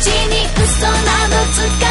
[0.00, 1.87] ちに嘘などつか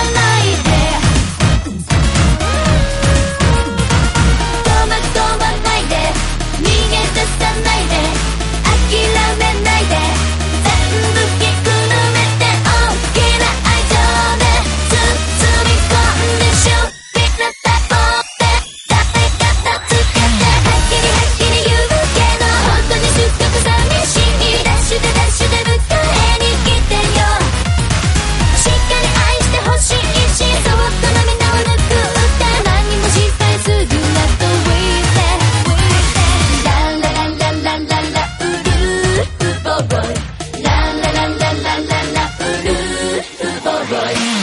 [44.14, 44.37] life.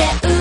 [0.00, 0.39] て